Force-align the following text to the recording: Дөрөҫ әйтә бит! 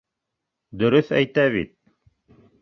Дөрөҫ 0.83 1.11
әйтә 1.19 1.45
бит! 1.57 1.75